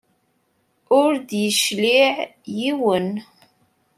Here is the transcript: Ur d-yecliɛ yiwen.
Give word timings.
Ur 0.99 1.13
d-yecliɛ 1.27 2.11
yiwen. 2.57 3.09